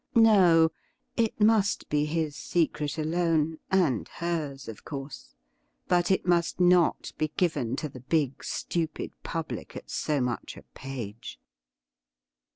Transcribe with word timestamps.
No, 0.15 0.71
it 1.15 1.39
must 1.39 1.87
be 1.87 2.05
his 2.05 2.35
secret 2.35 2.97
alone— 2.97 3.59
and 3.87 4.07
hers, 4.07 4.67
of 4.67 4.83
course; 4.83 5.35
but 5.87 6.09
it 6.09 6.25
must 6.25 6.59
not 6.59 7.11
be 7.19 7.27
given 7.37 7.75
to 7.75 7.87
the 7.87 7.99
big 7.99 8.43
stupid 8.43 9.11
public 9.21 9.75
at 9.75 9.91
so 9.91 10.19
much 10.19 10.57
a 10.57 10.63
page. 10.73 11.39